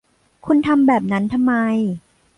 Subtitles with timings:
[0.45, 1.53] คุณทำแบบนั้นทำไม